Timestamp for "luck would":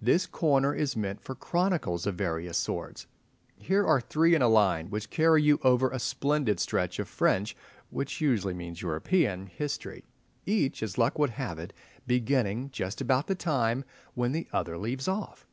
10.96-11.34